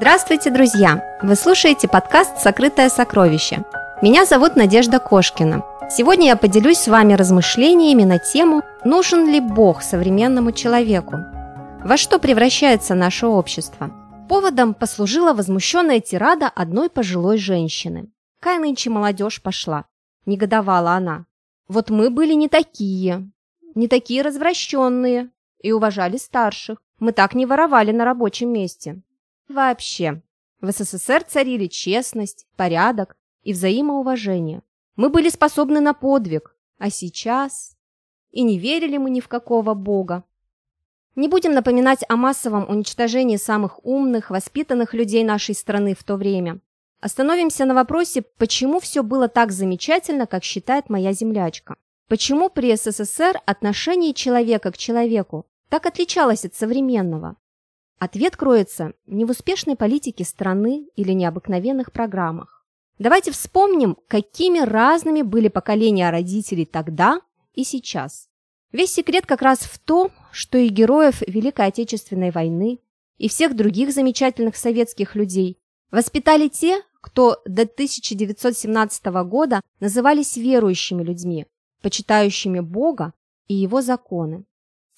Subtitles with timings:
[0.00, 1.18] Здравствуйте, друзья!
[1.24, 3.64] Вы слушаете подкаст «Сокрытое сокровище».
[4.00, 5.64] Меня зовут Надежда Кошкина.
[5.90, 11.16] Сегодня я поделюсь с вами размышлениями на тему «Нужен ли Бог современному человеку?»
[11.82, 13.90] Во что превращается наше общество?
[14.28, 18.08] Поводом послужила возмущенная тирада одной пожилой женщины.
[18.38, 19.86] «Какая нынче молодежь пошла?»–
[20.26, 21.24] негодовала она.
[21.66, 23.28] «Вот мы были не такие,
[23.74, 25.30] не такие развращенные
[25.60, 26.78] и уважали старших.
[27.00, 29.02] Мы так не воровали на рабочем месте.
[29.48, 30.22] Вообще,
[30.60, 34.62] в СССР царили честность, порядок и взаимоуважение.
[34.96, 37.74] Мы были способны на подвиг, а сейчас...
[38.30, 40.22] И не верили мы ни в какого бога.
[41.16, 46.60] Не будем напоминать о массовом уничтожении самых умных, воспитанных людей нашей страны в то время.
[47.00, 51.76] Остановимся на вопросе, почему все было так замечательно, как считает моя землячка.
[52.06, 57.36] Почему при СССР отношение человека к человеку так отличалось от современного?
[57.98, 62.64] Ответ кроется не в успешной политике страны или необыкновенных программах.
[62.98, 67.20] Давайте вспомним, какими разными были поколения родителей тогда
[67.54, 68.28] и сейчас.
[68.70, 72.80] Весь секрет как раз в том, что и героев Великой Отечественной войны,
[73.16, 75.58] и всех других замечательных советских людей
[75.90, 81.46] воспитали те, кто до 1917 года назывались верующими людьми,
[81.82, 83.12] почитающими Бога
[83.48, 84.44] и Его законы.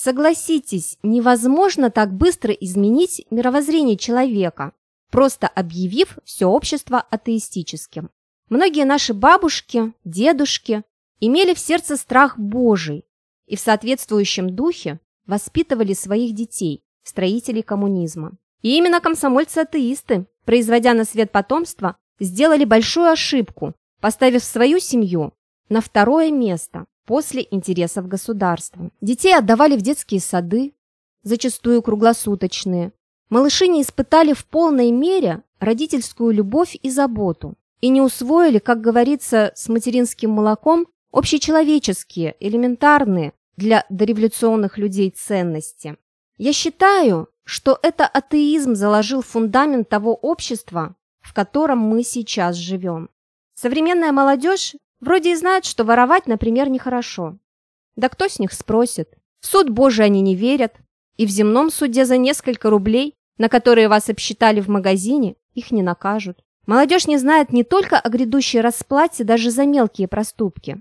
[0.02, 4.72] Согласитесь, невозможно так быстро изменить мировоззрение человека,
[5.10, 8.08] просто объявив все общество атеистическим.
[8.48, 10.84] Многие наши бабушки, дедушки
[11.20, 13.04] имели в сердце страх Божий
[13.44, 18.38] и в соответствующем духе воспитывали своих детей, строителей коммунизма.
[18.62, 25.34] И именно комсомольцы-атеисты, производя на свет потомство, сделали большую ошибку, поставив свою семью
[25.68, 28.88] на второе место после интересов государства.
[29.00, 30.74] Детей отдавали в детские сады,
[31.24, 32.92] зачастую круглосуточные.
[33.30, 39.50] Малыши не испытали в полной мере родительскую любовь и заботу и не усвоили, как говорится,
[39.56, 45.96] с материнским молоком общечеловеческие, элементарные для дореволюционных людей ценности.
[46.38, 53.10] Я считаю, что это атеизм заложил фундамент того общества, в котором мы сейчас живем.
[53.56, 57.38] Современная молодежь Вроде и знают, что воровать, например, нехорошо.
[57.96, 59.16] Да кто с них спросит?
[59.40, 60.76] В суд Божий они не верят,
[61.16, 65.82] и в земном суде за несколько рублей, на которые вас обсчитали в магазине, их не
[65.82, 66.42] накажут.
[66.66, 70.80] Молодежь не знает не только о грядущей расплате даже за мелкие проступки.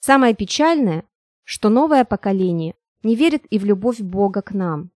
[0.00, 1.04] Самое печальное,
[1.44, 4.90] что новое поколение не верит и в любовь Бога к нам.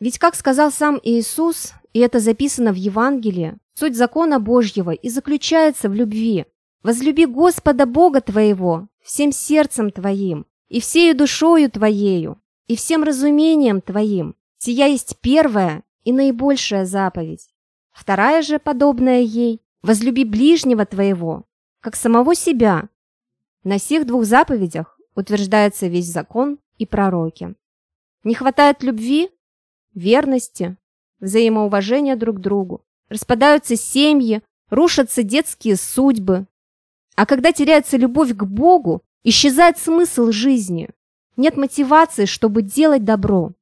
[0.00, 5.88] Ведь, как сказал сам Иисус, и это записано в Евангелии, суть закона Божьего и заключается
[5.88, 6.46] в любви,
[6.84, 14.36] Возлюби Господа Бога твоего всем сердцем твоим, и всею душою твоею, и всем разумением твоим.
[14.58, 17.48] Сия есть первая и наибольшая заповедь.
[17.90, 21.44] Вторая же, подобная ей, возлюби ближнего твоего,
[21.80, 22.90] как самого себя.
[23.62, 27.54] На сих двух заповедях утверждается весь закон и пророки.
[28.24, 29.30] Не хватает любви,
[29.94, 30.76] верности,
[31.18, 32.84] взаимоуважения друг к другу.
[33.08, 36.46] Распадаются семьи, рушатся детские судьбы,
[37.16, 40.90] а когда теряется любовь к Богу, исчезает смысл жизни.
[41.36, 43.52] Нет мотивации, чтобы делать добро.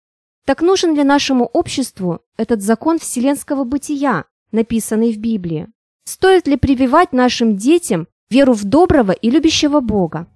[0.44, 5.68] Так нужен ли нашему обществу этот закон вселенского бытия, написанный в Библии?
[6.04, 10.26] Стоит ли прививать нашим детям веру в доброго и любящего Бога?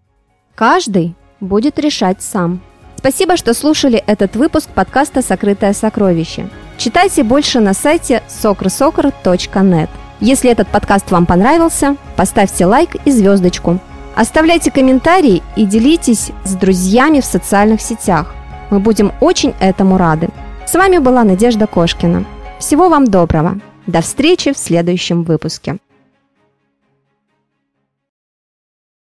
[0.54, 2.60] Каждый будет решать сам.
[2.96, 6.48] Спасибо, что слушали этот выпуск подкаста «Сокрытое сокровище».
[6.78, 9.88] Читайте больше на сайте socrosoccer.net.
[10.20, 13.78] Если этот подкаст вам понравился, поставьте лайк и звездочку.
[14.14, 18.34] Оставляйте комментарии и делитесь с друзьями в социальных сетях.
[18.70, 20.30] Мы будем очень этому рады.
[20.66, 22.24] С вами была Надежда Кошкина.
[22.58, 23.60] Всего вам доброго.
[23.86, 25.76] До встречи в следующем выпуске.